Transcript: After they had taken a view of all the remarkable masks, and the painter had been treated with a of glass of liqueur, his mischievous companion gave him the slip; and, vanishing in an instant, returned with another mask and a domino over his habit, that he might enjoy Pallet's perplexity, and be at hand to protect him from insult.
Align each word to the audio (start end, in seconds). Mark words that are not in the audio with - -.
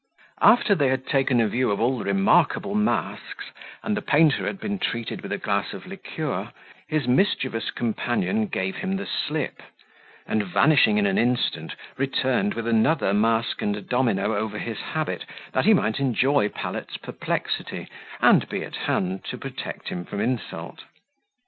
After 0.41 0.73
they 0.73 0.87
had 0.87 1.05
taken 1.05 1.39
a 1.39 1.47
view 1.47 1.69
of 1.69 1.79
all 1.79 1.99
the 1.99 2.05
remarkable 2.05 2.73
masks, 2.73 3.51
and 3.83 3.95
the 3.95 4.01
painter 4.01 4.47
had 4.47 4.59
been 4.59 4.79
treated 4.79 5.21
with 5.21 5.31
a 5.31 5.35
of 5.35 5.41
glass 5.43 5.73
of 5.73 5.85
liqueur, 5.85 6.51
his 6.87 7.07
mischievous 7.07 7.69
companion 7.69 8.47
gave 8.47 8.77
him 8.77 8.95
the 8.95 9.05
slip; 9.05 9.61
and, 10.25 10.41
vanishing 10.43 10.97
in 10.97 11.05
an 11.05 11.19
instant, 11.19 11.75
returned 11.97 12.55
with 12.55 12.65
another 12.67 13.13
mask 13.13 13.61
and 13.61 13.75
a 13.75 13.81
domino 13.83 14.35
over 14.35 14.57
his 14.57 14.79
habit, 14.79 15.23
that 15.51 15.65
he 15.65 15.73
might 15.75 15.99
enjoy 15.99 16.49
Pallet's 16.49 16.97
perplexity, 16.97 17.87
and 18.19 18.49
be 18.49 18.63
at 18.63 18.75
hand 18.75 19.23
to 19.25 19.37
protect 19.37 19.89
him 19.89 20.03
from 20.03 20.19
insult. 20.19 20.85